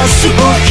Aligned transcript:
possible 0.00 0.67